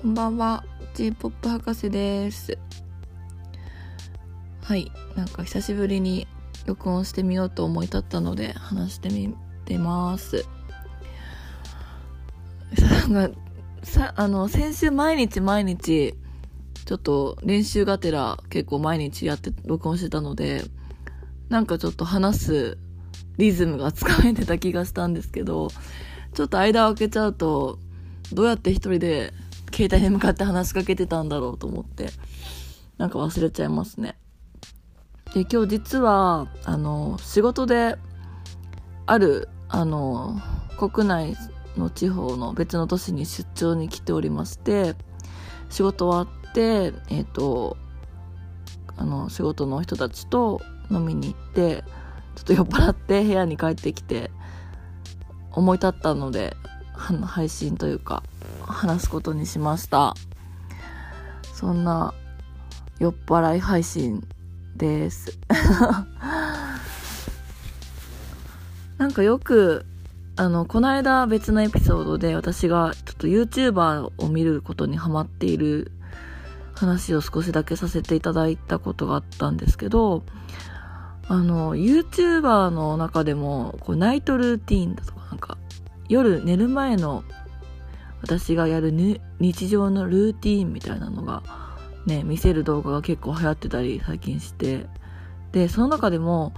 [0.00, 0.64] こんばんは。
[0.94, 2.56] J-POP 博士です。
[4.62, 6.28] はいなんか久しぶりに
[6.66, 9.34] 録音してみようと思い立ったので話してみ
[9.64, 10.46] てます。
[13.10, 13.40] なんか
[13.82, 16.14] さあの先週毎日毎日
[16.84, 20.62] ちょっと練習がてら結構毎日やって録音してたので
[21.48, 22.78] なんかちょっと話す
[23.36, 25.70] リズムがつかめてた気がしたんですけど
[26.34, 27.80] ちょっと間を空けちゃうと
[28.32, 29.32] どうやって一人で
[29.78, 32.08] 携帯に向かって話しかけてたんだろうと思って。
[32.98, 34.16] なんか忘れちゃいますね。
[35.32, 37.96] で今日実はあの仕事で
[39.06, 40.40] あるあの
[40.78, 41.36] 国内
[41.76, 44.94] の地方の別の都市に出張に来ておりまして
[45.68, 47.76] 仕事終わってえっ、ー、と
[48.96, 50.60] あの仕事の人たちと
[50.90, 51.84] 飲みに行って
[52.34, 54.30] ちょっと酔っ払って部屋に帰ってきて
[55.52, 56.56] 思い立ったので
[56.98, 58.22] 配信というか
[58.62, 60.14] 話すことにしました。
[61.54, 62.14] そんな
[62.98, 64.26] 酔っ払い配信
[64.76, 65.38] です。
[68.98, 69.86] なんかよく
[70.36, 75.90] あのこの間別のエピソードで私がちょっと YouTuber を見ることにハマっている
[76.74, 80.22] 話を少しだけさせていただいたことがあったんですけど
[81.26, 85.58] あの YouTuber の中でもこうナイトルーティンだとかなんか
[86.08, 87.24] 夜寝る前の
[88.22, 88.92] 私がやる
[89.38, 91.42] 日常のルーティーンみたいなのが
[92.06, 94.86] ね見せる動画が結構流行ってたり最近して。
[95.52, 96.52] でその中でも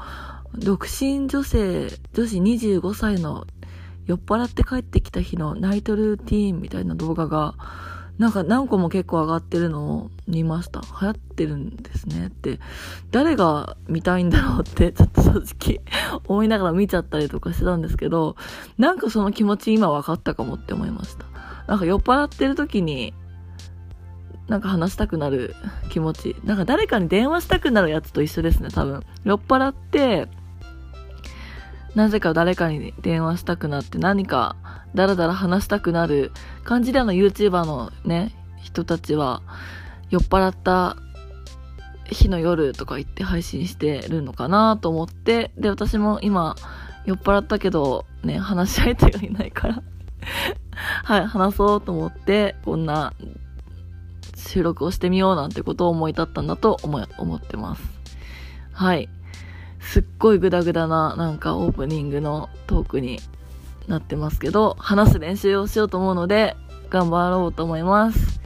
[0.55, 3.47] 独身女性女子25歳の
[4.07, 7.55] 酔っ払って帰ってきた日のナイトルーティーンみたいな動画が
[8.21, 10.83] なんか何個も結構上がってるのを見ました。
[11.01, 12.61] 流行ってるんですねって。
[13.11, 15.81] 誰が見たいんだろうって ちょっと正直
[16.27, 18.37] 思いながら見ちゃったりとかしてたんですけど、
[18.77, 21.25] なんかその気持ち今分かったかもって思いました。
[21.67, 23.15] なんか酔っ払ってる時に、
[24.48, 25.55] なんか話したくなる
[25.89, 26.36] 気持ち。
[26.45, 29.03] なんか誰かに電話したくなるやつと一緒ですね、多分。
[29.25, 30.29] 酔っ払って、
[31.95, 34.56] なぜか誰かに電話したくなって何か
[34.95, 36.33] ダラダラ話したくなる
[36.64, 39.42] 感じであの YouTuber のね、人たちは
[40.11, 40.96] 酔っ払った
[42.06, 46.56] 日の夜とか言って配信してるのかなと思って、で、私も今
[47.06, 49.83] 酔っ払ったけどね、話し相手がいないから
[51.05, 53.12] はい、話そうと思って、こんな
[54.36, 57.83] 収録をしてみようなんてことを思い立ったんだと思思ってます。
[58.73, 59.08] はい。
[59.90, 63.18] すっごいグダグダななんかオープニングのトークに
[63.89, 66.55] なってますけど、話す練習をしようと思うので、
[66.90, 68.40] 頑張ろうと思います。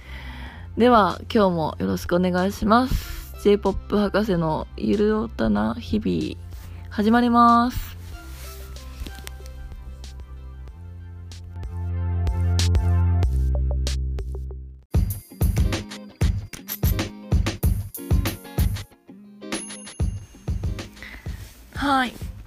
[0.79, 3.35] では、今日もよろしくお願いします。
[3.43, 6.43] J-POP 博士のゆるおたな日々、
[6.89, 7.95] 始まります。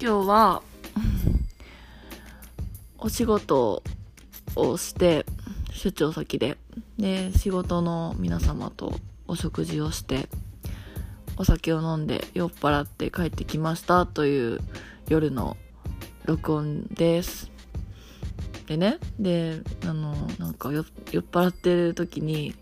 [0.00, 0.62] 今日は、
[2.98, 3.82] お仕事
[4.54, 5.26] をして
[5.72, 6.56] 出張先で。
[6.98, 8.92] で仕事の皆様と
[9.26, 10.28] お食事をして
[11.36, 14.60] お酒を飲んで酔っ払って帰ってきましたという
[15.08, 15.56] 夜の
[16.26, 17.50] 録音です。
[18.66, 22.54] でねであのなんか酔っ払ってる時に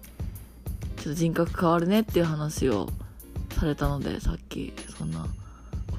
[0.96, 2.88] ちょっと人格変わるねっていう話を
[3.50, 5.26] されたのでさっきそんな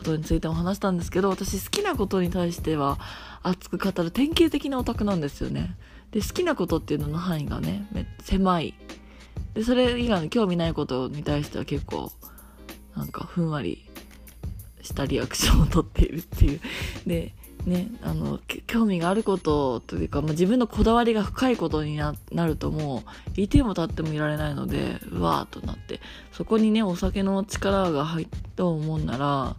[0.07, 2.97] ことについても話したんですけど私好きなことに対しては
[3.44, 5.75] 熱く語る典型的なオタクなんですよね。
[6.12, 7.85] で、好きなことっていうのの範囲がね、
[8.22, 8.73] 狭い。
[9.53, 12.12] で、それ以外の興味ないことに対しては結構、
[12.95, 13.85] なんかふんわり
[14.81, 16.62] したリアクションをとっているっていう。
[17.06, 17.34] で、
[17.66, 22.13] ね、あの、興味があることというか、まあ、自分のこだわりが深いことにな
[22.45, 23.03] るとも
[23.38, 26.00] う、いても立ってもいられないので、うわーとなって、
[26.31, 29.56] そこにね、お酒の力が入った思うなら、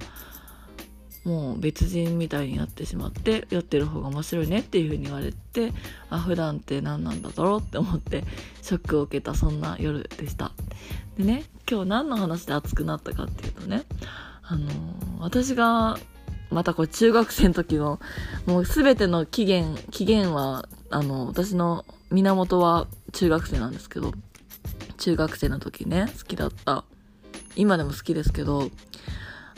[1.25, 5.73] もう別人みたいになってしまって酔ってる方が面白いねっていう風に言われて
[6.11, 8.25] あ普段って何なんだろうって思って
[8.63, 10.53] ショックを受けたそんな夜でした。
[11.17, 13.85] でね今日何の話で熱くなったかっていうとね
[14.43, 14.71] あの
[15.19, 15.99] 私が
[16.51, 18.01] またこれ中学生の時の
[18.47, 24.13] もう全ての起源起源はあの私の源は中学生なんですけど
[24.97, 26.85] 中学生の時ね好きだった。
[27.57, 28.71] 今でも好きですけど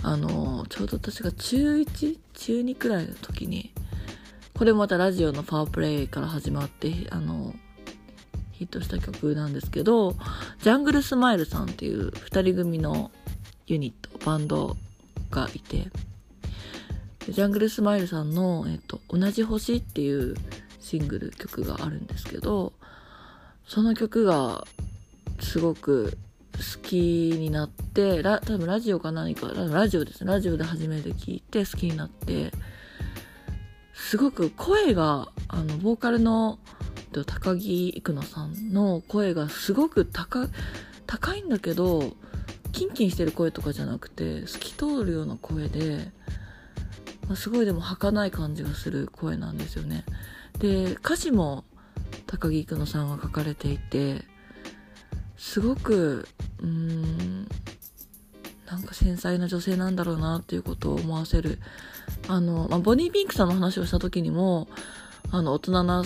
[0.02, 3.72] あの、ちょうど私が中1、中2くらいの時に、
[4.54, 7.54] これもまたラジオのパワープレイから始まって、あの、
[8.52, 10.16] ヒットした曲なんですけど、
[10.62, 13.10] ジャングルスマイルさんっていう二人組の
[13.66, 14.76] ユニット、バンド
[15.30, 15.90] がいて、
[17.28, 20.34] ジャングルスマイルさんの、えっと、同じ星っていう
[20.80, 22.72] シングル曲があるんですけど、
[23.66, 24.66] その曲が
[25.40, 26.18] すごく
[26.60, 30.30] 好きになってラ多分ラジオか何かラジオですね。
[30.30, 32.52] ラジオで初めて聞いて好きになって
[33.94, 36.58] すごく声があのボーカルの
[37.26, 40.48] 高木育乃さんの声がすごく高
[41.06, 42.14] 高いんだけど
[42.72, 46.12] キンキンしてる声とかじゃなくて透き通るような声で、
[47.26, 50.04] まあ、すごいでも儚い感じがする声なんですよね。
[50.58, 51.64] で歌詞も
[52.26, 54.24] 高木育乃さんが書かれていて
[55.40, 56.28] すごく
[56.58, 57.48] うーん
[58.66, 61.58] なんか繊細な女性なんだろうなっていうことを思わせる。
[62.28, 64.68] あの、まあ、ボニー・ピンクさんの話をした時にも
[65.32, 66.04] あの大人な、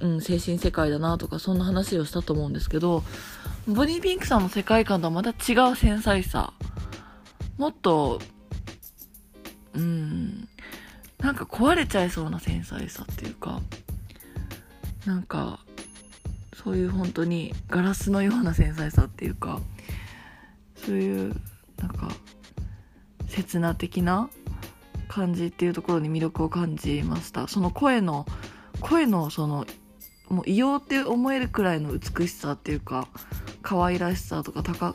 [0.00, 3.02] うん、精神世界だなとかそんな話をしたと思うんですけど
[3.68, 6.54] ボニー・ピンクさんの世界観とはまた違う繊細さ。
[7.58, 8.20] もっと
[9.74, 10.48] うん
[11.18, 13.60] なんか壊れちゃいそうな繊細さっていうか
[15.04, 15.60] なんか
[16.62, 19.60] そういう本当にガラスのような繊細さっていうか
[20.76, 21.34] そういう
[21.78, 22.08] なんか
[23.28, 24.30] 刹那的な
[25.08, 27.48] 感じっていうところに魅力を感じました。
[27.48, 28.26] その声の
[28.80, 29.66] 声のその
[30.28, 33.08] もう異様って思えるくらいの美しさっていうか
[33.60, 34.94] 可愛らしさとか高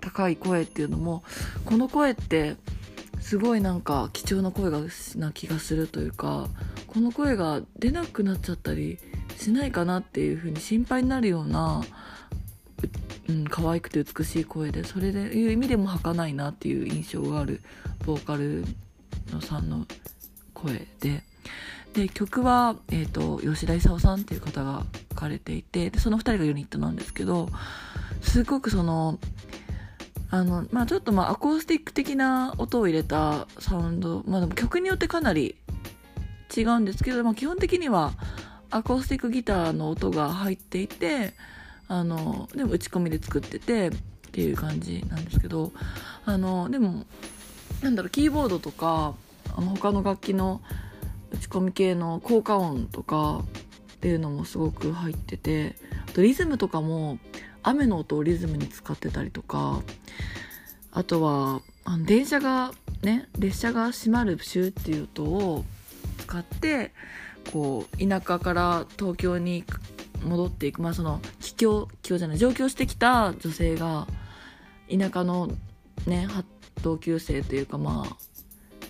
[0.00, 1.24] 高い声っていうのも
[1.64, 2.56] この声って
[3.20, 4.80] すごいなんか貴重な声が
[5.16, 6.48] な気がするというか
[6.86, 8.98] この声が出なくなっちゃったり
[9.36, 11.82] しないかなっていう風に心配になるような、
[13.28, 17.60] うん、可愛くて美しい声でそれでいう意味でも儚いなっていう印象がある
[18.04, 18.64] ボーカル
[19.32, 19.86] のさんの
[20.54, 21.22] 声で。
[21.92, 27.48] で曲は、えーと、吉田勲さんっていう方が書かれていてでその2人がユニットなんですけど
[28.20, 29.18] すごくその
[30.28, 35.56] あのまあちょっとまあアコースティック的な音を入れたサウンドまあでも曲によってかなり
[36.54, 38.12] 違うんですけど、まあ、基本的には
[38.70, 41.32] アコースティックギターの音が入っていて
[41.88, 43.92] あのでも打ち込みで作っててっ
[44.32, 45.72] ていう感じなんですけど
[46.24, 47.04] あのでも
[47.82, 49.14] なんだろうキーボードとか
[49.56, 50.60] あの他の楽器の
[51.30, 53.42] 打ち込み系の効果音とか
[53.94, 55.76] っていうのもすごく入ってて
[56.08, 57.18] あとリズムとかも
[57.62, 59.80] 雨の音をリズムに使ってたりとか
[60.92, 62.72] あとはあの電車が
[63.02, 65.64] ね列車が閉まるシューっていう音を
[66.18, 66.92] 使って
[67.52, 69.64] こう田舎から東京に
[70.24, 74.06] 戻っていくまあその帰郷帰郷じゃない上京してきた女性が
[74.90, 75.48] 田舎の
[76.06, 76.28] ね
[76.82, 78.16] 同級生というかまあ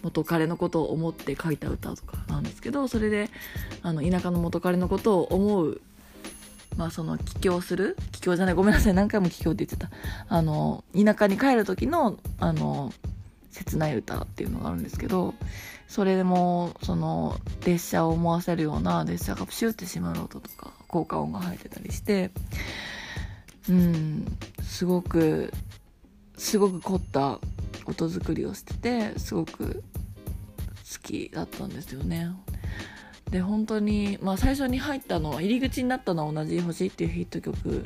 [0.03, 3.31] 元彼のことを思って書いた歌とかなんですけどそれで
[3.83, 5.81] あの田舎の元彼のことを思う
[6.77, 9.91] まあその帰郷する帰郷じゃないごめんなさい何回も帰郷って言ってた。
[10.29, 12.93] あの田舎に帰る時のあの
[13.51, 15.35] 切ない歌っていうのがあるんですけど
[15.89, 22.31] それでもその列車を思わせるような列車がプシュって閉まる音とか効果音が入ってたりして
[23.69, 25.53] うんすごく
[26.37, 27.39] すごく凝った
[27.87, 29.83] 音作りをしててすごく
[30.93, 32.31] 好きだったんですよね。
[33.31, 37.83] で本当に、まあ、最初に入ったのは入り口になったのは「同じ星」っていうヒット曲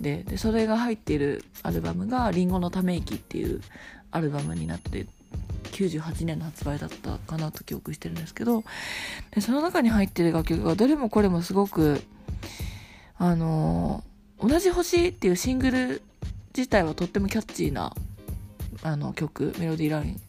[0.00, 3.60] ででそれが入っているアルバムが「りんごのため息」っていう
[4.10, 5.06] アルバムになって
[5.72, 8.62] 98年の発売だったかなと記憶してるんですけど
[9.32, 12.02] でその中に入ってる楽曲がどれもこれもすごく
[13.18, 14.04] あの
[14.40, 16.02] 同じ星っていうシングル
[16.56, 17.94] 自体はとってもキャッチーな
[18.82, 20.20] あの曲メロディーライン。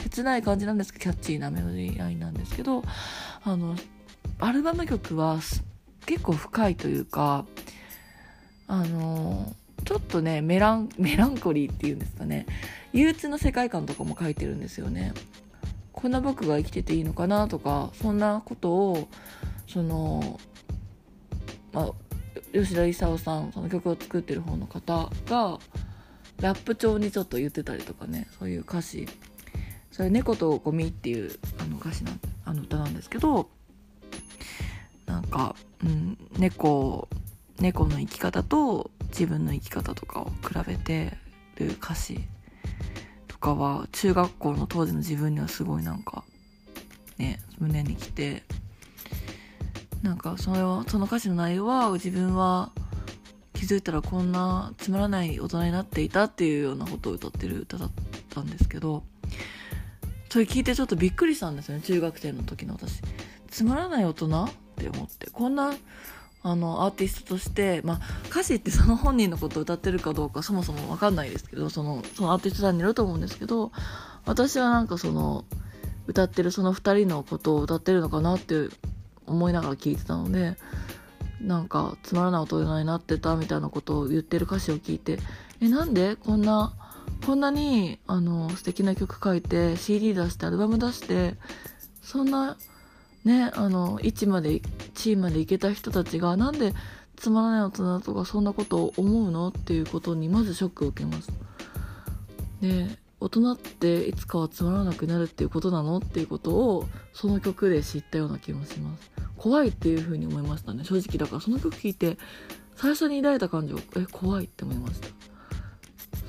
[0.00, 2.82] 切ない感じなんですけどキャッチーなメロディーラインなんですけど
[3.44, 3.76] あの
[4.38, 5.38] アルバム曲は
[6.06, 7.44] 結構深いというか
[8.66, 12.46] あのちょっとねメラン メランコリーっていうんですかね
[12.92, 15.12] 憂鬱な世界観とかも書いてるんですよね。
[15.92, 19.08] こんな僕が生きてていいのかなとかそんなことを
[19.66, 20.40] その、
[21.72, 21.92] まあ、
[22.52, 25.58] 吉田勲さんその曲を作ってる方の方が
[26.40, 29.06] ラップ調にちょっと言ってたりとかねそういう歌詞
[29.92, 32.12] それ「猫とゴミ」っていうあの歌詞な
[32.44, 33.50] あの歌なんですけど
[35.06, 37.08] なんか、うん、猫
[37.60, 41.16] 猫の生き方と自分の生き方とかを比べて
[41.56, 42.20] る歌詞
[43.28, 46.24] とかは中学校の当時の自分にはすごいなんか
[47.18, 48.42] ね胸にきて
[50.02, 52.72] なんかそのその歌詞の内容は自分は
[53.52, 57.90] 気づいたらこんなつまらない大人になっていたっていうようなことを歌ってる歌だっ
[58.30, 59.02] たんですけど
[60.30, 63.02] それ聞いてちょっとびっくりしたんですよね中学生の時の私。
[63.50, 65.74] つまらない大人って思ってこんな
[66.42, 73.72] あのアーティストとして、まあ、歌詞ってその本人のことを歌ってるかどうかそもそも分かんないですけどそのそのアーティストさんにいると思うんですけど
[74.24, 75.44] 私はなんかその
[76.06, 78.68] 歌ってるその2人のことを歌ってるのかなって
[79.26, 80.56] 思いながら聞いてたので
[81.40, 85.18] なんかつまらない大人になってたみたいなことを言ってる歌詞を聞いて
[85.60, 86.16] えなんで？
[86.16, 86.72] こんな
[87.26, 91.34] こんなにあの素敵な曲書いて CD 出してアルバム出して
[92.02, 92.56] そんな
[93.24, 94.60] ねあの位置まで
[94.94, 96.74] 地位まで行けた人たちがなんで
[97.16, 101.30] つまらない大人とかそんなことを思うのっていうことにまずショックを受けます。
[102.62, 102.86] で
[103.20, 109.10] 大人っていつかはつまらなくなるっていうことなのっていうことをその曲で知ったような気もします。
[109.36, 111.40] 怖いっていう風に思いましたね正直だから。
[111.42, 112.16] その曲聴いて
[112.76, 115.08] 最初に抱いた感情え怖いって思いました。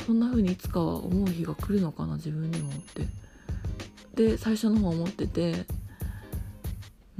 [0.05, 3.07] そんな風にいつかは思う日が来るのかな自分にもって。
[4.15, 5.65] で最初の方思ってて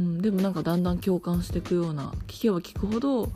[0.02, 3.30] うん、でもなんかだんだん共感していくような聞けば聞くほど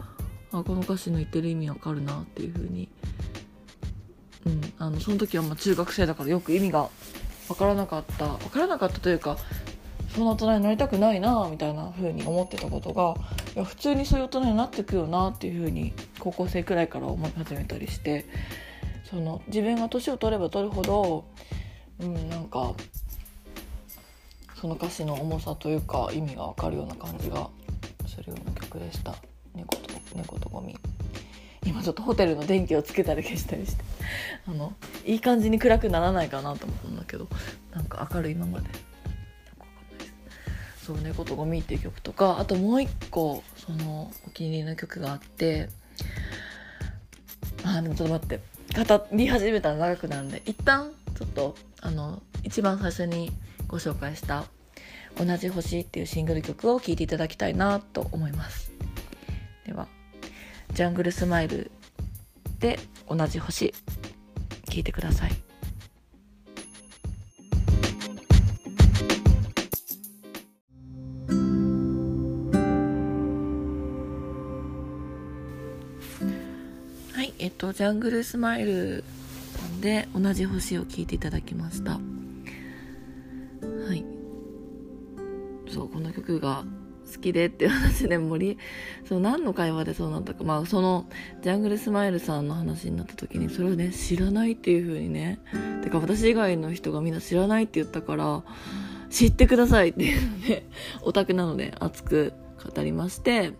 [0.51, 2.89] あこの歌詞の言ってる意味わかるなっていう風に
[4.45, 6.89] うん、あのその時はまあ中学生だからよく意味が
[7.47, 9.37] 分からなかった分からなかったというか
[10.13, 13.15] そんな大人になりたくないなみたいな風に思ってたことが
[13.55, 18.25] いや普通にそういう大人になっていくよなっていう風に高校生くらいから思い始めたりして
[19.09, 21.25] その自分が年を取れば取るほど、
[21.99, 22.73] うん、なんか
[24.65, 27.47] その歌詞の重さというか意味が分かるような感じが
[28.07, 29.13] するような曲でした
[29.53, 30.75] 「猫と猫とゴミ」。
[31.63, 33.83] 今ちょっとホテルの電気をつけたり消したりして。
[34.47, 34.73] あの
[35.05, 37.27] いい感じに暗くならないかなと思ったんだけど。
[37.75, 38.67] なんか明るいままで。
[40.83, 45.69] そう「猫とゴミ」っていう曲とかあともう一個そのお気に入りの曲があって。
[47.63, 48.39] あでもちょっと待って。
[48.83, 53.31] 語り始めたら長くなるんで一旦ちょっとあの一番最初に
[53.67, 54.45] ご紹介した
[55.17, 58.71] 「同じ星」っていうシングル曲を聴いていただきたいなと思います。
[59.65, 59.87] では
[60.73, 61.71] ジャングルスマイル
[62.59, 62.79] で
[63.09, 63.73] 同じ星
[64.65, 65.31] 聞いてください。
[77.13, 79.03] はいえっとジャングルスマイル
[79.79, 81.99] で同じ星を聞いていただきました。
[85.75, 86.63] そうこの曲が
[87.13, 88.57] 好きでっていう話で森
[89.07, 90.45] そう何の会話でそうなったか。
[90.45, 91.09] まあその
[91.43, 95.39] ジャングルスマイルさんの話になった時にそれをね知らないっていう風にね。
[95.83, 98.43] てか私以外の人がみんな知らないって言ったから
[99.09, 100.65] 知ってくださいっていうので
[101.01, 102.31] オタクなので熱く
[102.73, 103.51] 語りまして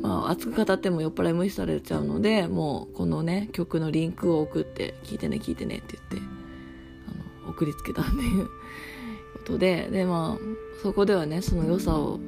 [0.00, 6.28] まあ熱く語っても酔っ払い無視されちゃうのでもうこのね曲のリンクを送って聞いてね聞いてねって言って
[7.42, 8.48] あの送りつけたっていう。
[9.58, 12.18] ででまあそこではねその良さを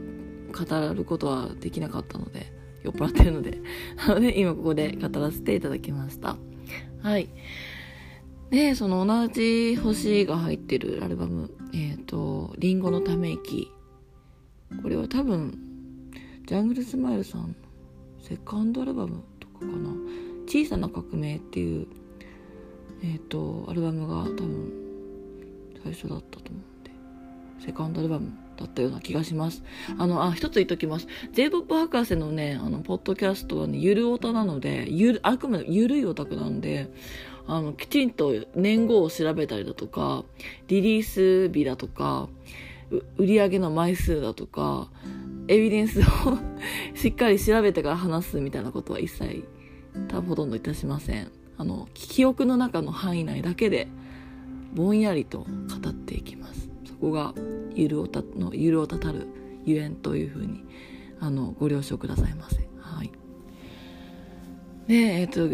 [0.53, 3.61] 語ることはできなかったので、酔っ払ってるので、
[3.97, 6.37] なので今ここで語らせていただきました。
[7.03, 7.29] はい。
[8.51, 13.71] で、その同じ星が入ってるアルバム、えっ、ー、と、リンゴのため息。
[14.83, 15.59] これは多分、
[16.47, 17.57] ジャングルスマイルさん、
[18.21, 19.91] セカンドアルバムとかかな。
[20.47, 21.87] 小さな革命っていう、
[23.03, 24.73] えっ、ー、と、アルバムが多分、
[25.83, 26.63] 最初だったと思う、
[27.61, 29.63] セカンドアルバムだったような気がします。
[29.99, 31.07] あの、あ、一つ言っときます。
[31.33, 36.89] J-POP 博士のね、あの、ポッドキャストはね、ゆるオタなので、ゆる、あくまでゆるいオタクなんで、
[37.47, 40.25] あの、きちんと年号を調べたりだとか、
[40.69, 42.29] リリース日だとか、
[43.17, 44.91] 売り上げの枚数だとか、
[45.49, 46.03] エビデンスを
[46.95, 49.45] しっかり調べてから話すみたいなことは一切、
[50.09, 51.31] 多分ほとんどいたしません。
[51.57, 53.89] あの、記憶の中の範囲内だけで、
[54.75, 56.76] ぼんやりと語っていきます。
[56.97, 57.35] そこが
[57.75, 59.27] ゆるおたのゆるおたたる
[59.65, 60.65] ゆえんというふうに
[61.21, 62.57] あのご了承くださいませ。
[62.81, 63.13] はい、
[64.87, 65.49] でえっ、と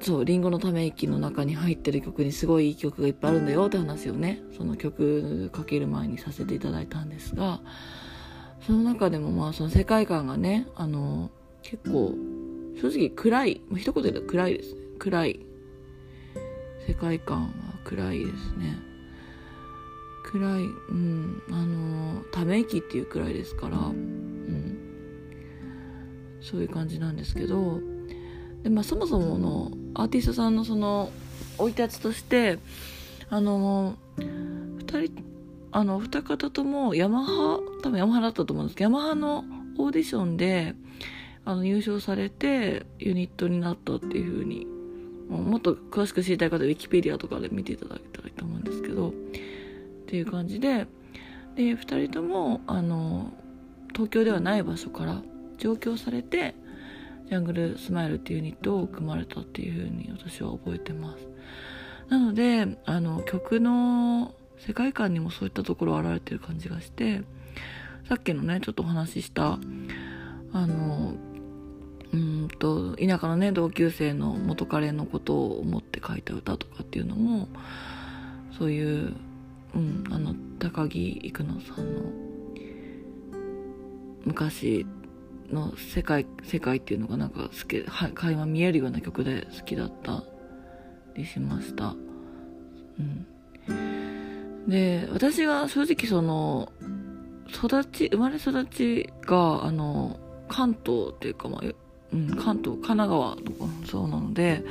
[0.00, 7.60] そう「りんごのため息」の中に入ってる曲にすごいいい曲がいっぱいあるんだよって話をねその曲かける前にさせていただいたんですが
[8.66, 11.30] その中でもまあその世界観がねあの
[11.62, 12.14] 結構
[12.80, 14.80] 正直暗い一言で言うと暗いですね。
[14.98, 15.40] 暗い。
[16.86, 17.48] 世界観は
[17.84, 18.93] 暗いですね。
[20.34, 24.76] くらい、うん、あのため息っていうくらいですから、うん、
[26.40, 27.78] そういう感じなんですけど
[28.64, 31.12] で、まあ、そもそものアーティストさんのその
[31.56, 32.58] 生い立ちとして
[33.30, 35.22] あの2人
[35.70, 39.44] あの二方ともヤマハ多分ヤマハだったと思うんですけどヤマハの
[39.78, 40.74] オーディションで
[41.44, 44.66] あの優勝されてユニットになったっていう風に
[45.28, 49.14] もっと詳しく知りたい方はウィキペディアとかで見ていただいたらいいと思うんですけど
[50.14, 50.86] っていう感じで
[51.56, 53.32] で2人ともあの
[53.92, 55.22] 東京ではない場所から
[55.58, 56.54] 上京されて
[57.26, 61.26] ジャングルスマイルっていうユニットを組まれたっていう風に私は覚えてます。
[62.08, 67.22] なのであの曲の世界観にもそういったところ現れてる感じがして
[68.08, 69.58] さっきのねちょっとお話しした
[70.52, 71.14] あの
[72.12, 77.48] うんと田舎のね同級生の元彼のことを思って書いた歌とかっていうのも
[78.56, 79.16] そういう、
[79.74, 82.02] うん、あの高木育乃さんの
[84.24, 84.86] 昔
[85.50, 90.24] の世界世界っていうのがなんか好き垣間見えるような曲で好きだった
[91.14, 91.94] りしました。
[92.98, 93.26] うん
[94.68, 96.72] で私は正直その
[97.48, 101.62] 育ち生まれ育ちがあの関東っていうか、まあ
[102.12, 104.64] うん、関東神奈川とかそうなので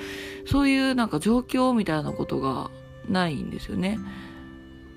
[0.48, 2.72] そういうなんか状況みたいなことが
[3.08, 4.00] ないんですよね。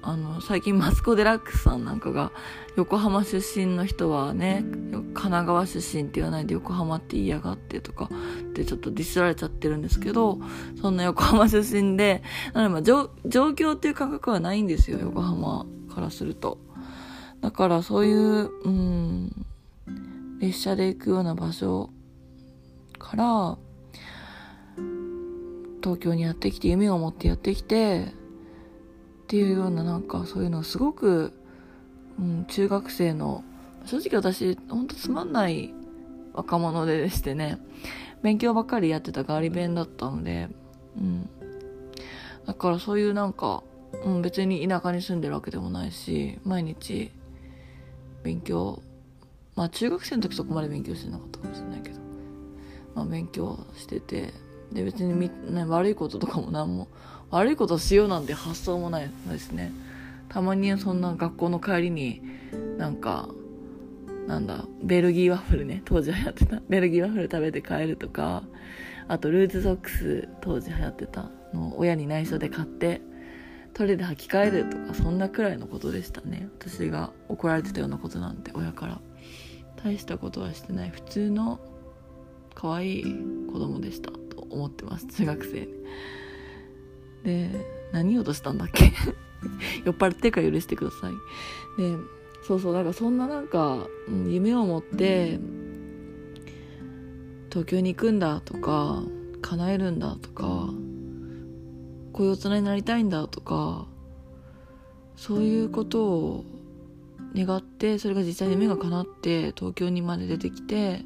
[0.09, 2.31] あの最近マツコ・デラックスさんなんかが
[2.77, 10.39] 横浜出身の人はね神奈川出身って言わないで横浜って言いやがってとかってちょっとディスられちゃってるんですけど
[10.81, 12.23] そんな横浜出身で
[12.55, 16.59] なのでまあ状況っていう感覚はないんですよ横浜からすると。
[17.41, 19.47] だからそういううん
[20.39, 21.91] 列車で行くような場所
[22.99, 23.59] から
[25.83, 28.13] 東京にやってきて夢を持ってやってきて
[29.27, 31.33] っていうようななんかそういうのすごく、
[32.17, 33.43] うん、中学生の
[33.85, 35.75] 正直私ほんとつまんない
[36.33, 37.59] 若者でしてね
[38.23, 40.49] 勉強ばっかりやってたガリ勉だったので、
[40.97, 41.29] うん、
[42.47, 43.65] だからそういうなんか、
[44.05, 47.11] うん、別に田舎に住んでるわけでもないし毎日
[48.23, 48.81] 勉強
[49.57, 51.99] まあ中学生の時そこまで勉強してなかったかもしれないけど、
[52.95, 54.33] まあ、勉強してて
[54.71, 56.87] で別にみ、ね、悪いこととかも何も
[57.31, 59.73] 悪いことしようなんて発想もないですね。
[60.29, 62.23] たまにそんな学校の帰りに
[62.79, 63.29] なんか
[64.27, 66.61] なんだベルギーワッフルね当時流行ってた。
[66.69, 68.43] ベルギーワッフル食べて帰るとか
[69.09, 73.01] あとルーズソックス当時流行ってたの親に内緒で買って
[73.75, 76.49] トイレで履き替えるとかそんなくらいのことでしたね。
[76.59, 79.01] 私が怒られてたようなことなんて親から。
[79.85, 80.91] 大したことはしてない。
[80.91, 81.61] 普通の
[82.55, 83.05] 可愛い
[83.53, 85.07] 子供でしたと思ってます。
[85.07, 85.69] 中学生
[87.27, 87.51] で
[87.93, 88.93] 何言おうとしたんだっけ？
[89.85, 91.13] 酔っ払ってるから許してください。
[91.83, 91.97] で
[92.43, 93.89] そうそうだからそんななんか、
[94.29, 95.41] 夢を持って
[97.51, 99.03] 東京に行くんだとか
[99.43, 100.69] 叶えるんだとか
[102.13, 103.87] こういう大人になりたいんだとか
[105.17, 106.45] そういうことを
[107.35, 111.03] 願ってそれが実際に夢が叶って東京にまで出てきて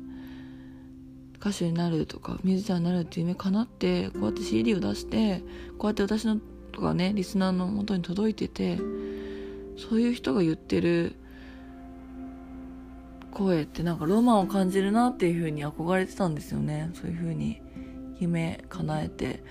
[1.41, 5.43] 歌手になるとかミュージシャンになるっていう夢叶ってこうやって CD を出して
[5.79, 6.39] こうやって私の
[6.73, 8.79] とかねリスナーのもとに届いてて
[9.77, 11.17] そういう人が言ってる
[13.33, 16.91] 声ってなんかロマンを感じるなっていう風に憧れてたんですよね。
[16.95, 17.63] そういう風に
[18.19, 19.43] 夢叶えて。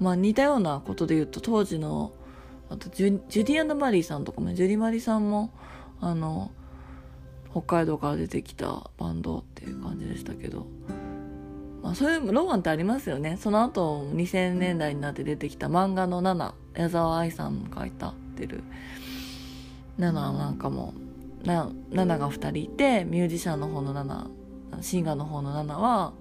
[0.00, 2.12] まあ似たようなことで言うと当時の
[2.68, 5.52] あとジュジュディマリーさんとかもジュディマリーさんも
[6.00, 6.50] あの
[7.50, 10.66] 北海道から出てきたバンドっていう感じでしたけど。
[11.88, 13.38] まあ、そういうロマンってありますよね。
[13.40, 18.62] その後2000年代になって出てきた漫画の7矢沢愛さんが書いたってる。
[19.98, 20.92] 7なんかも
[21.44, 26.12] な7が2人いてミュージシャンの方の7シンガーの方の7は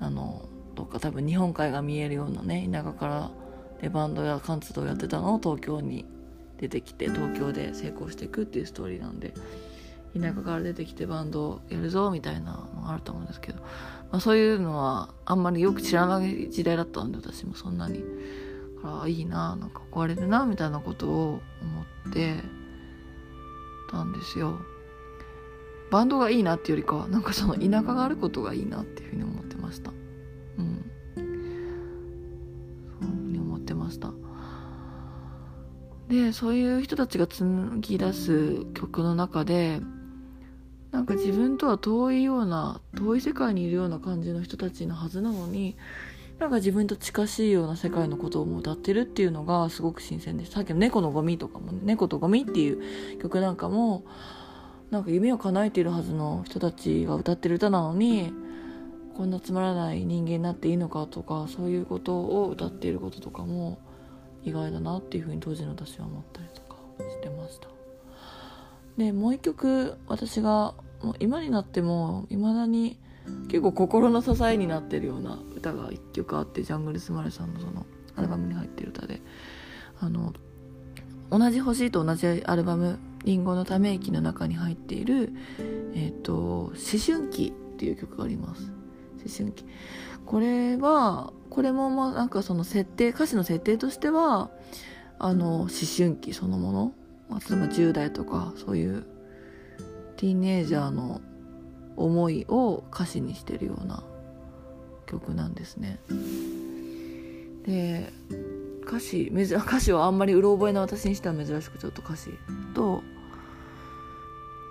[0.00, 3.30] あのどっか多分日本海が見えるようなね田舎から
[3.80, 6.04] でバンドや活動やってたのを東京に
[6.58, 9.34] 出てきて東京で成功していくっていうストーリーなんで
[10.20, 13.60] 田舎から出てきてバンドやるぞみたいなのがあると思うんですけど
[14.10, 18.04] まあ、そういうのはあんまりよく知らない時代だったんで私もそんなに。
[18.82, 22.36] ああいいななんか憧れるなみたいなことを思って
[23.90, 24.60] たんですよ。
[25.90, 29.90] バンドがいいなっていうよりかはなんかその田舎があることがいいなっていうふうに思ってました。
[29.90, 30.90] うん。
[31.16, 31.26] そうい
[33.12, 34.12] うふうに思ってました。
[36.08, 39.80] でそういう人たちが紡ぎ出す曲の中で
[40.96, 45.76] なんか自分とは遠いような遠い世界にいるような感じの人たちのはずなのに
[46.38, 50.54] なんか自分と近しいような世界のことをも歌ってるっていうのがすごく新鮮でした。
[50.54, 54.04] さっきの「猫のゴミ」とかもね「猫とゴミ」っていう曲なんかも
[54.90, 58.32] なんか夢を叶えているはずの人たちが歌ってる歌なのに
[59.18, 63.76] こんなつまらない人間になっていいのかとかそういうことを歌っていることとかも
[64.44, 66.78] 意外だなっていうふうに当時の私は思ったりとか
[67.10, 67.68] してました。
[68.96, 72.98] でもう一曲私がもう今になってもいまだに
[73.48, 79.20] 結構心の支えになってるような歌が1曲あってジャングルスマレさんのそのアルバムに入ってる歌で。
[80.00, 80.32] あの
[81.30, 85.32] 同じ星と同じアルバム「リンゴのため息」の中に入っている
[85.94, 86.72] 「えっ、ー、と思
[87.04, 88.70] 春期」っていう曲があります。
[89.18, 89.64] 思春期。
[90.24, 94.50] これはこれもまあなんかその設定歌詞の設定としては
[95.18, 96.92] あの思春期そのもの、
[97.28, 99.06] まあ、例えば10代とかそういう
[100.16, 101.20] ティーネイジャーの
[101.96, 104.02] 思いを歌詞にしてるような
[105.06, 105.98] 曲なんですね。
[107.64, 108.12] で
[108.86, 112.30] 歌詞 歌詞はあんまりうろ覚えな私にしては珍しくちょっと歌詞
[112.74, 113.02] と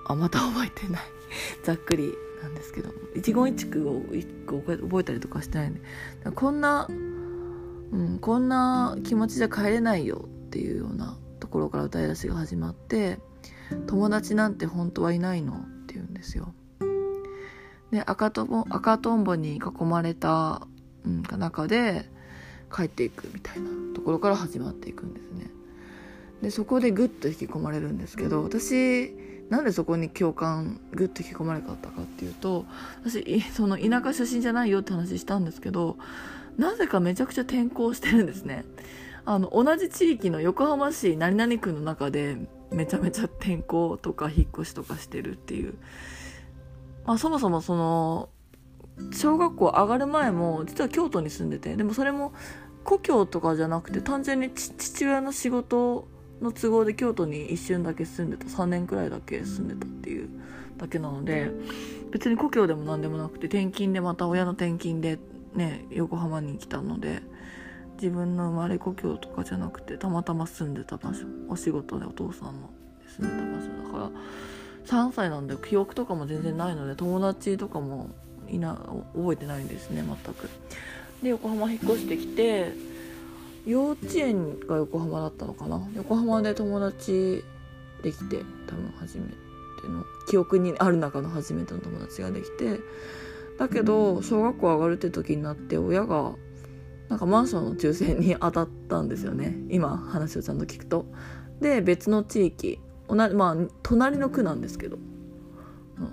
[0.08, 1.02] あまた覚えてない。
[1.64, 5.82] ざっくりなんですけど一言一句を一個覚えたりとかしてないんで。
[6.34, 13.20] こんな、うん、こんな気持ちじゃ帰れないよっていうようなところから歌い出しが始まって
[13.88, 16.54] 「友達なんて本当はいないの?」って言うんですよ。
[17.92, 20.68] で赤とぼ赤とんぼに囲まれた、
[21.06, 22.10] うん、中で
[22.74, 25.50] 帰っていくみたいなところから始まっていくんですね。
[26.42, 29.16] でそこでグッと引き込まれるんですけど私
[29.50, 32.66] なんでそこに共感グッと引き込まれかったかっていうと
[33.04, 35.98] 私その田舎出身じゃないよって話したんですけど
[36.58, 38.66] なぜかめちゃくちゃ転校してるんですね。
[39.26, 42.38] あの同じ地域の横浜市何々区の中で
[42.72, 45.76] めちゃめちゃ転校とか引っ越しとかしてるっていう、
[47.06, 48.30] まあ、そもそもその
[49.14, 52.34] 小学校上がる前も実は京都に住んでてでもそれも
[52.84, 56.08] 故郷とかじゃなくて単純に父親の仕事
[56.42, 58.46] の都合で京都に一瞬だけ住んでた。
[58.46, 60.30] 3年くらいだけ住んでたっていう
[60.78, 61.52] だけなので
[62.12, 65.18] 別に故郷でも何でもなくて転勤でまた親の転勤で
[65.54, 67.22] ね横浜に来たので
[67.96, 72.70] 自分の生まれ故郷とかじゃなくてたまたま住んでた場所お仕事でお父さんの
[73.08, 78.10] 住んでた場所だから3歳なんで記憶とかも全然ないので友達とかも
[78.48, 78.76] いな
[79.16, 80.50] 覚えてないんですね全く。
[81.24, 82.74] で横浜引っ越してきて
[83.66, 87.44] 幼稚園が横浜だったのかな横浜で友達
[88.04, 89.34] できて多分初めて
[89.88, 92.80] の記憶にある中の初めての友達ができて
[93.58, 96.34] だけど小学校上がるって時になって親が
[97.10, 99.56] なんかマンションの抽選に当たったんですよね。
[99.70, 101.06] 今話をちゃんと聞くと。
[101.62, 104.98] で別の地域同じまあ隣の区なんですけど。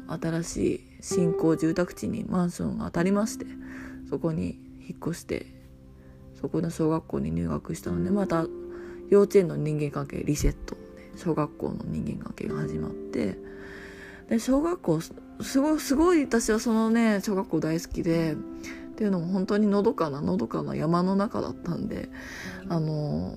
[0.07, 3.46] 新しい新興住宅地にマンションが当たりまして
[4.09, 5.46] そこに引っ越して
[6.40, 8.46] そこの小学校に入学したのでまた
[9.11, 10.76] 幼稚園の人間関係リセット。
[11.16, 13.37] 小学校の人間関係が始まって。
[14.28, 15.12] で小学校す
[15.61, 18.35] ごすごい私はそのね小学校大好きで
[18.92, 22.11] っていうのも本当にのどかなのどかな山の中だったんで
[22.68, 23.37] あの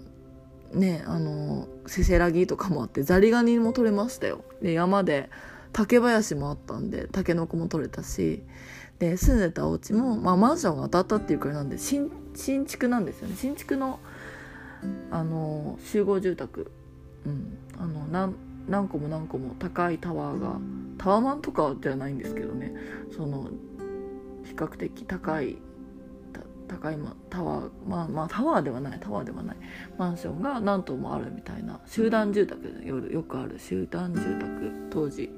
[0.73, 4.43] ねあのせせらぎとかもあってザリガニも取れましたよ。
[4.61, 5.29] で山で
[5.71, 8.43] 竹林もあったんでタケノコも取れたし
[8.99, 13.35] で住んでたお家もまあマンションが当たったっていうくらいなんで新新築なんですよね。
[13.37, 13.99] 新築の
[15.09, 16.71] あの集合住宅、
[17.25, 18.35] うん、あの何
[18.67, 20.57] 何個も何個も高いタワーが
[20.97, 22.73] タワマンとかではないんですけどね。
[23.15, 23.49] その
[24.45, 25.57] 比較的高い
[26.67, 26.97] 高い
[27.29, 29.57] タワーまあまあタワーではないタワーではない
[29.97, 35.29] マンションが何棟もあるみたいな集団住宅で夜よくある集団住宅当時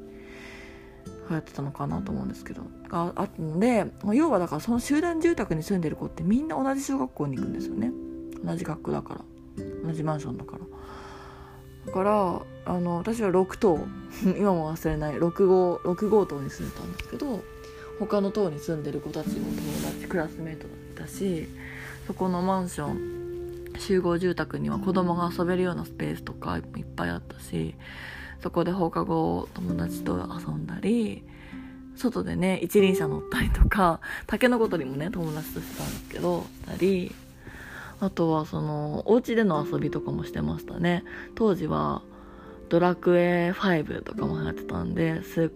[1.30, 7.92] 流行ってたのかなと思うんですけどがあったので要はだからその集団住宅に住んでる子ってみんな同じ小学校に行くんですよね。
[8.44, 9.22] 同じ学区だから
[9.84, 10.66] 同じマンションだから。
[11.88, 13.80] だからあの私は6棟
[14.38, 17.42] 今も忘れない6号 ,6 号棟に住んでたんですけど
[18.00, 21.48] 他の棟に住んでる子たちも友達クラスメートだったし
[22.06, 26.64] そこのマンション集合住宅には子供が遊べるようなスペースとかいっ
[26.96, 27.76] ぱいあったし
[28.42, 31.24] そこで放課後友達と遊んだり
[31.96, 37.14] 外でね一輪車乗ったりとかタケノコ取りもね友達としてたんですけどたり
[38.00, 41.04] あとはそのお家での遊びとかもしてましたね。
[41.34, 42.04] 当時は
[42.70, 45.52] ドラクエ5とかも流行ってたんでス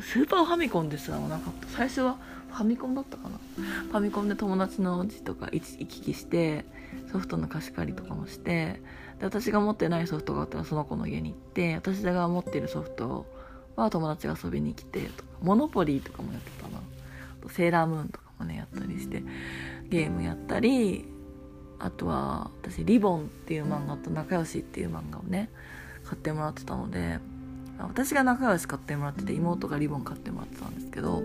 [0.00, 1.68] スーパーファミコンですらもなかった。
[1.68, 2.16] 最初は
[2.50, 3.38] ファミコンだったかな。
[3.58, 6.64] ファミコンで友達の家とか行き来して
[7.10, 8.80] ソフトの貸し借りとかもして
[9.18, 13.26] で私が持ってないソフトがあったらその子の家に行って私が持ってるソフト
[13.76, 16.78] は友達が遊びに来てとかモノポリーとかもやってたな。
[16.78, 19.22] あとセーラームーンとかもねやったりして
[19.88, 21.06] ゲームやったり
[21.78, 25.50] あとは私「リボン」っていう漫画と「仲良し」っていう漫画をね
[26.04, 27.18] 買ってもらってたので
[27.78, 31.22] 私が仲良し買ってもらってて妹がリボン買ってもらってたんですけど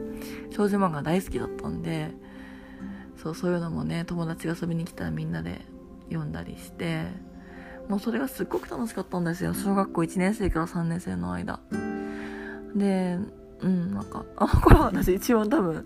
[0.51, 2.11] 少女漫画大好きだったんで
[3.21, 5.61] そうそういうのもね友達が遊びに来たらみんなで
[6.09, 7.03] 読んだりして
[7.87, 9.55] もうそれがすっごく楽しかったんですよ。
[9.55, 11.59] 小学校1年生から3年生の間。
[12.75, 13.17] で
[13.61, 15.85] うんなんかあの頃私一番多分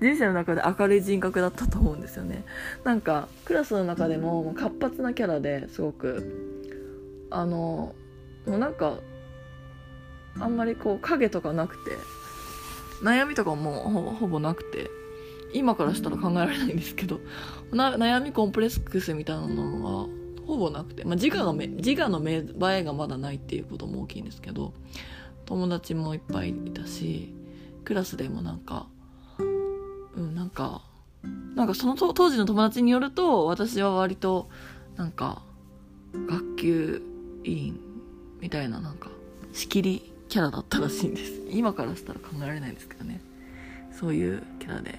[0.00, 2.44] 人生の中で明るい人格だったと思うんですよね。
[2.82, 7.94] なんかクラスの中でも活発なキャラですごくあの
[8.46, 8.98] もうなんか
[10.40, 11.96] あんまりこう影とかなくて。
[13.02, 14.90] 悩みとかもほぼなくて。
[15.52, 17.20] 今からしたら考えられないんですけど。
[17.72, 20.08] 悩みコンプレックスみたいなのは
[20.46, 24.72] ほぼなくて、まあ、自我が自我の芽生えがまだないっていうことも大きいんですけど。
[25.46, 27.32] 友達もいっぱいいたし
[27.84, 28.86] クラスでもなんか
[30.16, 30.82] うんなんか
[31.54, 34.48] なんかその当時の友達によると私は割と
[34.96, 35.42] なんか
[36.26, 37.02] 学級
[37.44, 37.80] 委員
[38.40, 39.10] みたいななんか
[39.52, 41.42] 仕切りキャラだったらしいんです。
[41.48, 43.20] 今からしたら考えられないんですけどね。
[43.92, 44.98] そういうキャラで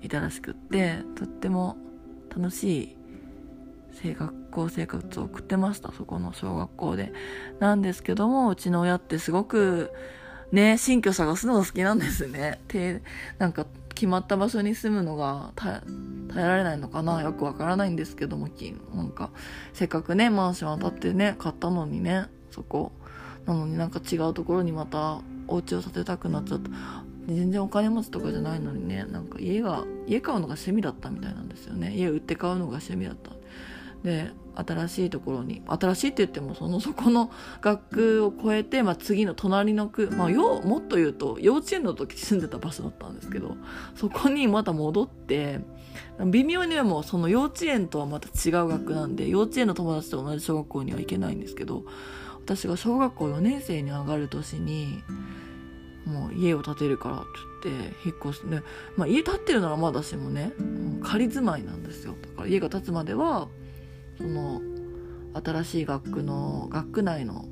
[0.00, 1.76] いたらしくってとっても
[2.34, 2.96] 楽し
[4.02, 5.92] い学校生活を送ってました。
[5.92, 7.12] そこの小学校で。
[7.60, 9.92] なんですけどもうちの親ってすごく
[10.50, 12.58] ね新居探すのが好きなんですね。
[12.66, 13.02] て
[13.36, 15.82] なんか決まった場所に住むのが耐
[16.30, 17.20] えられないのかな。
[17.20, 18.48] よくわからないんですけども
[18.94, 19.28] なんか
[19.74, 22.92] せっかくねマンション当たってね買ったのにねそこ
[23.46, 26.70] なのになんか違うところにまたお家を建てたくなっちゃった。
[27.26, 31.94] 全然お金持ちとかじゃないのにねなんか家が家買うのが趣味だったみたいなんですよね。
[31.94, 33.30] 家売って買うのが趣味だった。
[34.02, 43.56] で新しいところに新しいって言ってもそのそこの学区を越えて、まあ、次の隣の区、まあ、よもっと言うと幼稚園の時住んでた場所だったんですけど
[43.96, 45.60] そこにまた戻って
[46.26, 51.84] 微妙にはもうその幼稚園とはまた違う学区なんで幼稚園の友達と同じ小学校には行けないんですけど
[52.44, 55.02] 私が小学校4年生に上がる年に
[56.04, 57.20] もう家を建てるからっ
[57.62, 58.62] て言って引っ越してね、
[58.96, 60.52] まあ、家建ってるならまだしもね
[61.02, 62.14] 仮住まいなんですよ。
[62.20, 63.48] だから家が建つまでは
[64.18, 64.60] その
[65.42, 67.46] 新しい学区の学区内の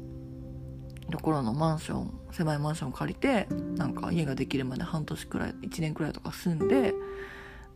[1.11, 6.94] ところのマンション狭いマンションを借りてなんか家ができるまで半年くらい1年くらいとか住んで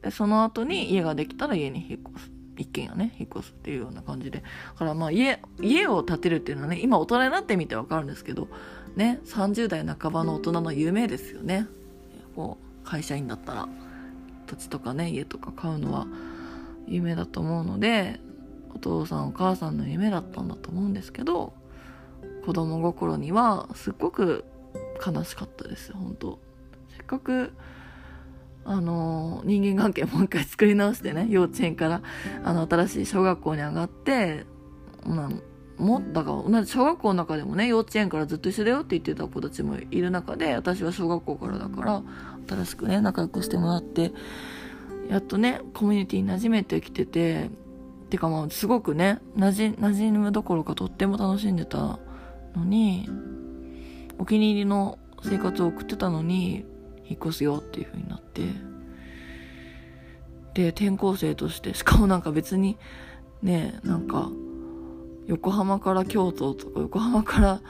[0.03, 2.36] でその後に家ができたら家に引っ越す。
[2.57, 4.39] 一軒家ね引っ越すっていうような感じで。
[4.39, 4.45] だ
[4.79, 8.49] からまあ家家を建てるっていうのはね今大人になってみてわかるんですけど
[8.97, 11.67] ね30代半ばの大人の夢ですよね。
[12.35, 13.69] こう会社員だったら
[14.47, 16.07] 土地とかね家とか買うのは
[16.87, 18.21] 夢だと思うので
[18.75, 21.55] お父さんお母さんの夢だったんだと思うんですけど
[22.45, 24.45] 子供心にはすっごく
[25.05, 26.39] 悲しかったです本当。
[26.95, 27.53] せっかく
[28.69, 32.03] あの人間関係もう一回作り直してね幼稚園から
[32.45, 34.45] あの新しい小学校に上がって、
[35.05, 42.03] まあ、もだから同じ小学校の中でもね幼稚園からずっと一緒だよって言ってた子たちもいる中で私は小学校からだから
[42.49, 44.13] 新しくね仲良くしてもらって
[45.09, 47.51] やっとねコミュニティに馴染めてきてて
[48.11, 52.01] てかまあすごくね馴染馴染むどころかとっても楽しんでた
[52.57, 53.09] のに
[54.19, 56.65] お気に入りの生活を送ってたのに
[57.09, 58.43] 引っ越すよっていう風になって。
[60.55, 62.79] で転校生としてしかもなんか別に
[63.43, 64.31] ねなんか
[65.27, 67.61] 横浜から京都とか横浜から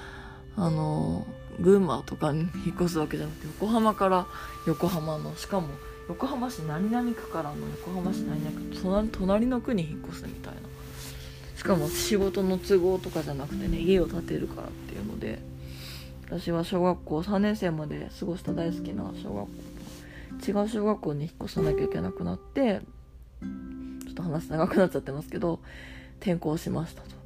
[0.56, 1.26] あの
[1.58, 4.26] 群馬とかに引っ越すわけじゃなくて横浜から
[4.66, 5.68] 横浜のしかも
[6.08, 10.60] 横浜市何々区からの横浜市何々区隣隣の区に引っ越すみたいな。
[11.56, 15.55] しかも仕事の都合とかじゃなくてね家を建てるからっていうので。
[16.26, 19.50] 私は小学校3年生まで過ごした大好きな小学校。
[20.46, 22.82] 違う小学校に引っ越さなきゃいけなくなって
[24.04, 25.60] ちょっと話長くなっちゃってますけど
[26.18, 27.16] 転校しましたと。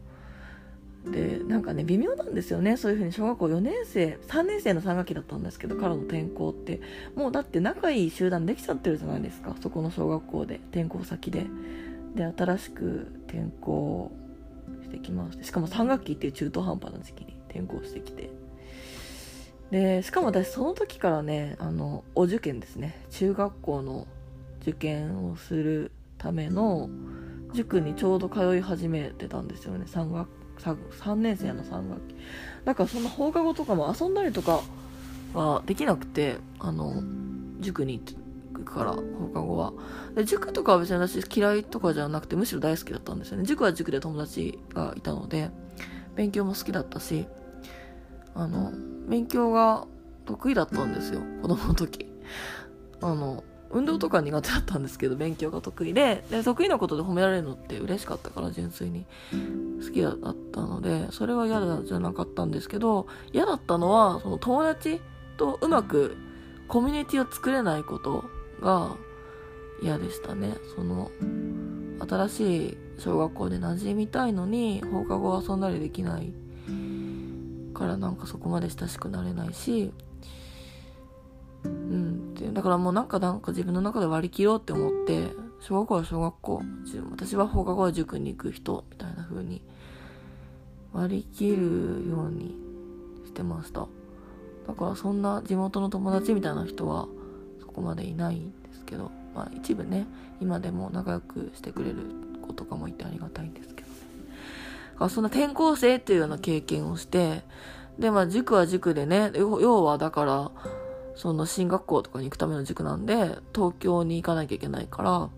[1.10, 2.76] でなんかね微妙なんですよね。
[2.76, 6.80] そういう風に小学校4年生3年生の3学期だったんですけどからの転校って。
[7.16, 9.56] もうだって仲いい集団できちゃってるじゃないですか。
[9.62, 11.46] そこの小学校で転校先で。
[12.14, 14.12] で新しく転校
[14.82, 15.44] してきまして。
[15.44, 18.30] しかも3学期っていう中途半端な時期に転校してきて。
[19.70, 23.04] でしかも私その時からねあのお受験ですね。
[23.10, 24.06] 中学校の
[24.62, 26.90] 受験をするための
[27.52, 29.86] 塾にちょうど通い始めてたんですよね。
[29.86, 30.28] 3学
[30.58, 32.16] 3, 3年生の3学期。
[32.64, 34.60] だからそんな放課後とかも遊んだりとか
[35.34, 37.02] はできなくてあの
[37.60, 38.00] 塾に
[38.54, 39.02] 行くから放
[39.32, 39.72] 課後は。
[40.14, 43.44] で塾とかは別に私嫌いとかじゃなくてむしろ大好きだったんですよね。
[43.44, 45.50] 塾は塾で友達がいたので
[46.16, 47.26] 勉強も好きだったし
[48.34, 48.72] あの
[49.08, 49.86] 勉強が
[50.26, 52.06] 得意だったんですよ子供の時。
[53.02, 59.06] あの運動とか苦手だったんですけど勉強が得意でで得意なことで褒められるのって嬉しかったから純粋に。
[59.80, 65.00] 好きだったのでそれは嫌だじゃなかったんですけど嫌だったのはその友達
[65.36, 66.16] とうまく
[66.68, 68.24] コミュニティを作れないこと
[68.60, 68.96] が
[69.82, 70.56] 嫌でしたね。
[70.74, 71.10] その
[72.06, 76.32] 新しい小学校で馴染みたいのに放課後遊んだりできない
[77.80, 79.90] からなんかそこまで親しくなれないし
[81.64, 82.34] うん。
[82.36, 85.28] ってだからもうなんかなんか自分の中で割り切ろうって思って
[85.60, 86.62] 小学校は小学校
[87.10, 89.62] 私は放課後は塾に行く人みたいな風に
[90.92, 91.62] 割り切る
[92.08, 92.54] ように
[93.24, 93.86] してました。
[94.68, 97.08] だからそんな地元の友達みたいな人は
[97.60, 100.06] そこまでいないんですけどまあ一部ね
[100.40, 101.96] 今でも仲良くしてくれる
[102.46, 103.79] 子とかもいてありがたいんですけど
[105.08, 107.42] そんな転校生っていうような経験をして
[107.98, 110.50] でまあ塾は塾でね要はだから
[111.14, 115.30] その進学校とかに行くための塾なんで東京に行かなきゃいけないから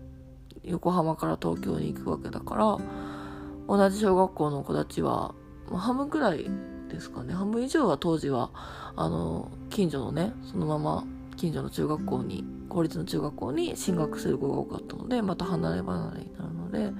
[0.63, 2.77] 横浜から東京に行くわけだから
[3.67, 5.33] 同じ小学校の子たちは、
[5.69, 6.49] まあ、半分くらい
[6.89, 7.33] ですかね。
[7.33, 8.51] 半分以上は当時は
[8.95, 16.91] あの近所のねそのまま近所の中学校に公立の中学校に進学する子が多かったのでまた離れ離れになるので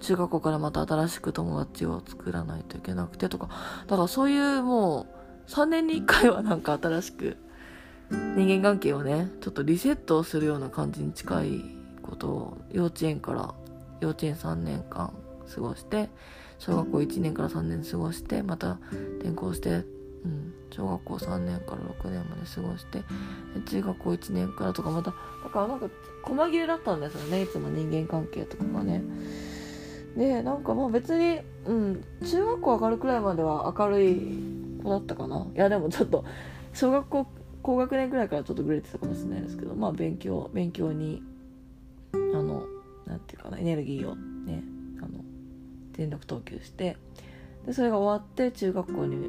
[0.00, 3.48] 中学校からまた新しく友達を作らないといけなくてとか
[3.86, 5.06] だからそういうも
[5.48, 7.36] う3年に1回はなんか新しく
[8.10, 13.54] 人間関係をねちょっとリセットするような感じに近いことを幼稚園から
[14.00, 15.12] 幼稚園3年間
[15.52, 16.08] 過ごして
[16.58, 18.78] 小学校1年から3年過ごしてまた
[19.18, 23.02] 転校して、うん、小学校3年から6年まで過ごして
[23.68, 25.10] 中学校1年からとかまた
[25.44, 25.88] だからなんか
[26.22, 29.02] 細切れだったんですよねいつも人間関係とかがね。
[30.16, 34.16] でなんかまあ別に、うん、中学校上がるくらいまでは明るい
[34.82, 35.46] 子だったかな。
[35.54, 36.24] いやでもちょっと
[36.72, 37.26] 小学校
[37.62, 41.22] 高学年くらいからちょっとグレてたかもしれないですけどまあ勉強勉強に
[42.14, 42.64] あの
[43.06, 44.62] なんていうかなエネルギーをね
[44.98, 45.24] あの
[45.94, 46.96] 全力投球して
[47.66, 49.28] でそれが終わって中学校に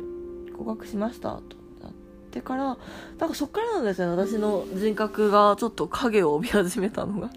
[0.58, 1.93] 合格しましたとなっ
[2.32, 2.78] てから
[3.17, 7.30] なんかそっからなんですよね私の人格がちょっと影を帯び始めたのが。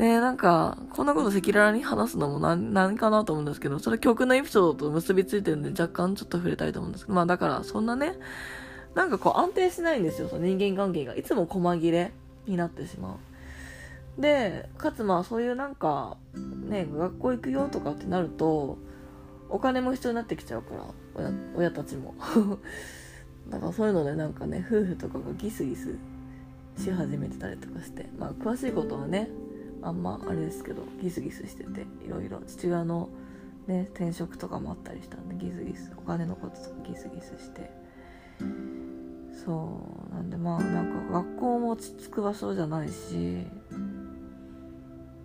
[0.00, 8.14] ねなんか、こんなこと赤裸々に話すのも何、何かなと思うんですけど、それ曲のエピソードと結びついてるんで若干ちょっと触れたいと思うんですけど、まあだからそんなね、
[8.94, 11.14] なんかこう安定しないんですよ、その人間関係が。
[11.14, 12.12] いつも細切れ
[12.46, 13.18] になってしま
[14.18, 14.20] う。
[14.20, 18.78] で、かつまあそういうなんか、ね、学校行くよとかってなると、
[19.50, 20.84] お金も必要になってきちゃうから、
[21.14, 22.14] 親親たちも。
[23.50, 25.94] だからそういうのでなんかね、夫婦とかがギスギス
[26.78, 29.28] し始めてたりとかして、まあ詳しいことはね、
[29.82, 33.08] あんまあれですけどギスギスしてていろいろ父親の
[33.66, 37.70] ね転職とかもあったりしたんでギスギスお金のこととかギスギスして。
[39.44, 43.46] そうなんでまあなんか学校も落ち着く場所じゃないし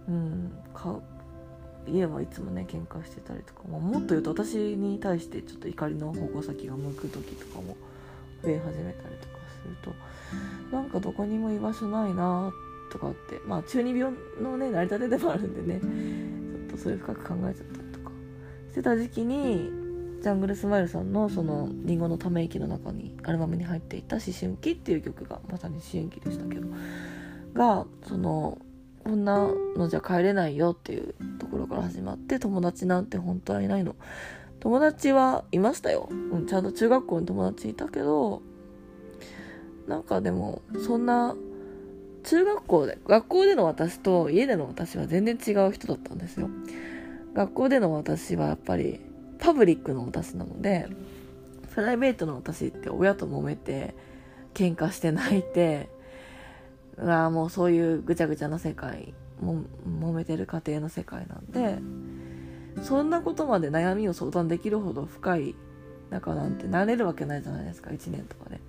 [0.07, 0.99] うんか
[1.87, 7.75] 家はいつもね喧嘩してたりとか、まあ、もっと言うと私に対してちょっと怒りの矛先が向く時とかも
[8.43, 12.64] 増え始めたりとかするとなんかどこにも居場所ないなって
[12.95, 18.11] とかってまあ中二病のね成り立てでもあるんでねちょっとそれ深く考えちゃったりとか。
[18.71, 19.69] してた時期に
[20.21, 26.67] ジャングルスマイルさんのその「りんごのため息」の中にアルバムに入っていた「思春期」っていう曲がまさに思春期でしたけど
[27.53, 28.57] がその
[29.03, 33.95] こんなのじゃ帰れないよっていうところから始まって友達なんて本当はいないの。
[34.61, 38.41] 友達はいましたよ、うん、ちゃんと中学校に友達いたけど
[39.87, 41.35] なんかでもそんな
[42.25, 46.49] 中学校で、学校での私と家での私は全然違う人だったんですよ。
[47.33, 48.99] 学校での私はやっぱり
[49.39, 50.89] パブリックの私なので、
[51.73, 53.95] プライベートの私って親と揉めて、
[54.53, 55.89] 喧嘩して泣いて、
[56.97, 61.79] あもうそういうぐちゃぐちゃな世界、も揉めてる家庭の世界なんで、
[62.81, 65.55] そんなことまで悩みを相談できるほど深い
[66.09, 68.59] 仲なんてなれるわけないじゃないですか、1年とかで。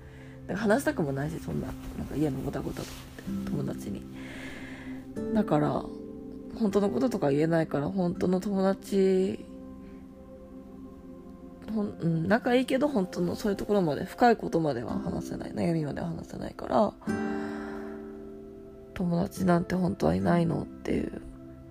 [0.55, 2.91] 話したくもないし、そんな、なんか家のごたごたとか
[3.47, 4.03] 友達に。
[5.35, 5.85] だから
[6.59, 9.45] 本当のこととか言えないから本当の友達
[11.73, 15.53] ほん、仲いいけど本当のそういうところまで深いことまでは話せない。
[15.53, 16.93] 悩みまでは話せないから
[18.95, 21.23] 友達なんて本当はいないのっていう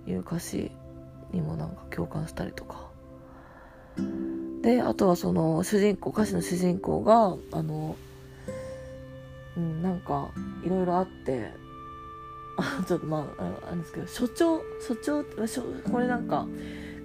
[0.06, 0.70] いう歌詞
[1.32, 2.86] にもなんか共感したりとか。
[4.62, 7.96] であとはその主人公歌詞の主人公があの
[9.56, 10.30] うん、なんか
[10.62, 11.52] いろいろあって
[12.86, 15.22] ちょっとまああれですけど所長所長
[15.90, 16.46] これなんか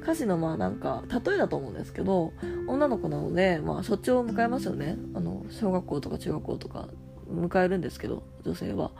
[0.01, 2.33] 歌詞のまあなんか例えだと思うんですけど
[2.67, 4.97] 女の子なので、まあ、所長を迎えますよね。
[5.13, 6.87] あの小学校とか中学校とか
[7.29, 8.91] 迎えるんですけど女性は。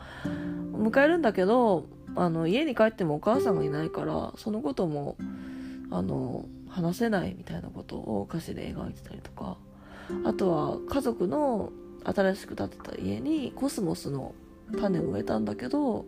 [0.74, 1.86] 迎えるんだけど
[2.16, 5.18] あの家に帰ってもお母さんがいないからそのことも
[5.90, 9.58] あの話せないみたいなことを歌詞で描いてたりとか。
[10.26, 11.72] あとは家族の
[12.04, 14.34] 新しく建てた家にコスモスの
[14.80, 16.06] 種を植えたんだけど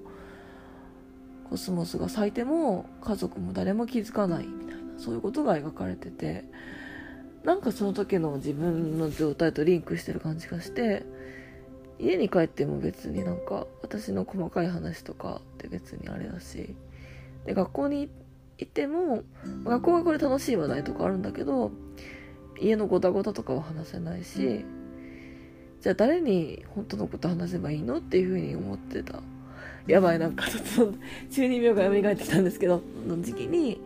[1.49, 6.45] コスモスが咲いても家族も誰も気づかないみたいなそういうことが描かれてて
[7.43, 11.05] なんかその時の自分の状態とリンクしてる感じがして
[11.99, 16.75] 家に帰っても別になんか私の細かい話とかって別にあれだし
[17.45, 18.09] で学校に
[18.57, 19.23] 行っても
[19.65, 21.71] 学校はこれ楽しい話題とかあるんだけど
[22.59, 24.65] 家のごたごたとかは話せないし
[25.83, 29.19] じゃあ誰に本当のこと話せばいいのっていうふうに思ってた。
[29.85, 30.97] やばいなんかちょっと
[31.29, 33.81] 中二病が蘇ってきたんですけどの時期に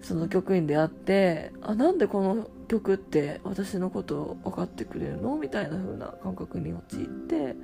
[0.00, 5.36] その局員で会ってあなんでこの曲って私のこと分かってくれるの？
[5.36, 7.56] みたいな風な感覚に陥って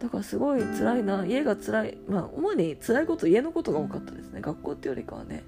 [0.00, 1.24] だからすごい辛いな。
[1.24, 1.98] 家が辛い。
[2.08, 4.40] まあ主に辛いこと家のことが多かったですね。
[4.40, 5.44] 学校ってよりかはね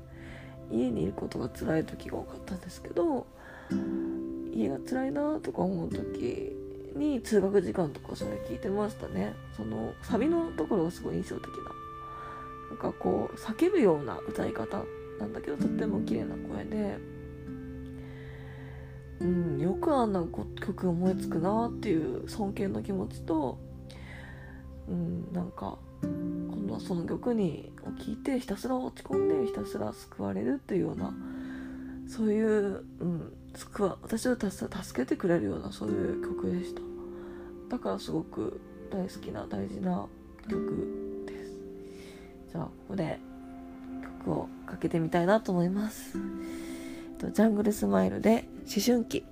[0.71, 3.27] 家にいることが辛い時が多かったんですけど
[4.55, 6.57] 家が辛いなとか思う時
[6.99, 9.35] に通学時間とかそれ聞いてましたね。
[9.57, 11.55] そのサビのところがすごい印象的な。
[12.71, 14.83] なんかこう叫ぶような歌い方
[15.21, 17.17] なんだけどとっても綺麗な声で。
[19.19, 23.59] うんよくあんな曲思いつくなっていう尊敬の気持ちと
[24.89, 31.15] うんなんか今度はその曲にを聴いてひたすら落ち込んでひたすら救われるっていうような
[32.09, 33.99] そういう、うん、救わ。
[34.03, 36.83] 私を助けてくれるようなそういう曲でした。
[37.69, 40.07] だからすごく大好きな大事な
[40.49, 41.51] 曲です。
[42.53, 43.19] じゃあここで
[44.25, 46.19] 曲をかけてみたいなと思います。
[47.19, 49.25] ジャングルスマイルで思春期。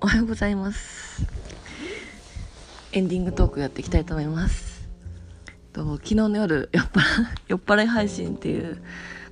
[0.00, 0.97] おはようございます。
[2.98, 4.88] エンディングトークやっていきたいと思います。
[5.72, 7.00] と昨日の夜酔っ払
[7.46, 8.82] 酔っ払い配信っていう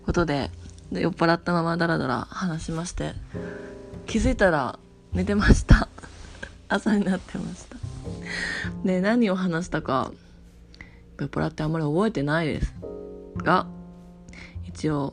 [0.04, 0.52] ことで
[0.92, 3.14] 酔っ払ったままダラダラ話しまして
[4.06, 4.78] 気づいたら
[5.12, 5.88] 寝てました。
[6.68, 7.76] 朝になってました。
[8.84, 10.12] で何を話したか
[11.18, 12.72] 酔っ払ってあんまり覚えてないです。
[13.38, 13.66] が
[14.68, 15.12] 一応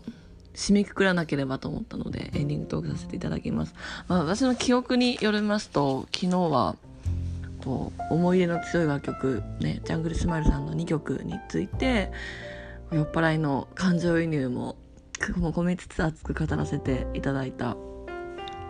[0.54, 3.74] 締めくくらなければと思ったのでエンディングトークさせていただきます、
[4.08, 6.76] まあ、私の記憶によりますと昨日は
[7.64, 12.12] こう思い出の強い楽曲、ね、ジャングルスマイルさんの2曲について
[12.92, 14.76] 酔っ払いの感情移入も
[15.38, 17.78] も込めつつ熱く語らせていただいた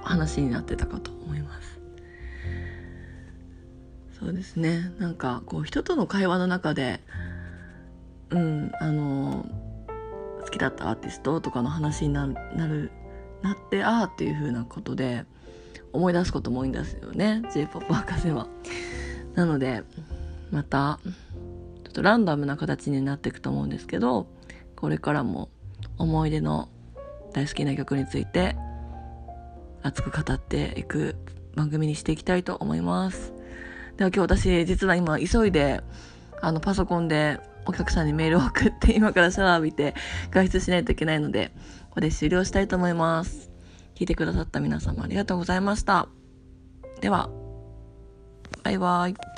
[0.04, 1.80] 話になってたかと思います。
[4.20, 4.92] そうですね。
[5.00, 7.02] なんかこう人との会話の中で
[8.30, 9.46] うんあの
[10.44, 12.92] 好きだったアーティストとかの話になる
[13.42, 15.26] なってああっていう風なことで
[15.94, 18.48] 思い出すことも多いんですよね j p o p 博士は。
[19.36, 19.84] なので
[20.52, 21.00] また
[21.84, 24.28] ちょっとランダムな形になっていくと思うんですけど
[24.76, 25.50] これからも
[25.98, 26.70] 思い出の
[27.34, 28.56] 大好きな曲について
[29.82, 31.16] 熱く語っていく
[31.56, 33.34] 番組にしていきたいと思います。
[33.98, 35.82] では今日私実は今急いで
[36.42, 39.94] あのパソコンでお客さんにメールを送って今からシャワー浴びて
[40.32, 41.52] 外出しないといけないので
[41.90, 43.53] ここで終了したいと思います。
[43.96, 46.08] 聞いてくださった皆様ありがとうございました。
[47.02, 47.30] では、
[48.64, 49.33] バイバイ。